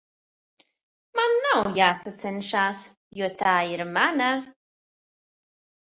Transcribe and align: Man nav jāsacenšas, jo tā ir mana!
Man 1.19 1.35
nav 1.43 1.69
jāsacenšas, 1.75 2.83
jo 3.21 3.31
tā 3.43 3.55
ir 3.75 3.85
mana! 3.99 4.35